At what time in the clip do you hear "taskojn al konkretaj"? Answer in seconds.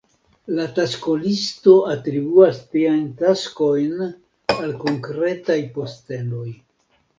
3.21-5.61